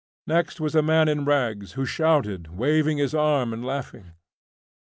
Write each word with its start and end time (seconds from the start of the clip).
Next 0.25 0.55
stood 0.55 0.73
a 0.73 0.81
man 0.81 1.07
in 1.07 1.25
rags, 1.25 1.73
who 1.73 1.85
shouted, 1.85 2.47
waving 2.57 2.97
his 2.97 3.13
arm 3.13 3.53
and 3.53 3.63
laughing. 3.63 4.13